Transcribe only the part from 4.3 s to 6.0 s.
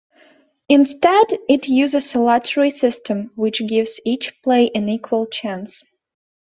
play an equal chance.